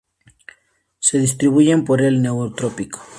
Se 0.97 1.19
distribuyen 1.19 1.85
por 1.85 2.01
el 2.01 2.23
neotrópico. 2.23 3.01